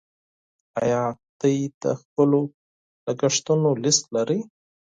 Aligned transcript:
ایا 0.81 1.01
تاسو 1.39 1.69
د 1.83 1.85
خپلو 2.01 2.39
لګښتونو 3.05 3.69
لیست 3.83 4.03
لرئ. 4.15 4.39